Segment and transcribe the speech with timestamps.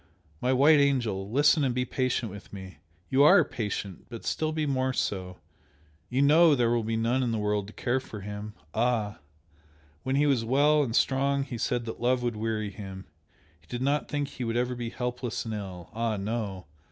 [0.41, 2.79] My white angel, listen and be patient with me!
[3.11, 5.37] You ARE patient but still be more so!
[6.09, 8.55] you know there will be none in the world to care for him!
[8.73, 9.19] ah!
[10.01, 13.05] when he was well and strong he said that love would weary him
[13.59, 15.91] he did not think he would ever be helpless and ill!
[15.93, 16.65] ah, no!